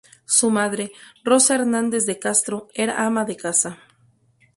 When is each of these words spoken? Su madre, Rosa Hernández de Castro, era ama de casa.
Su 0.25 0.49
madre, 0.49 0.91
Rosa 1.23 1.53
Hernández 1.53 2.07
de 2.07 2.17
Castro, 2.17 2.69
era 2.73 3.05
ama 3.05 3.23
de 3.23 3.35
casa. 3.37 3.77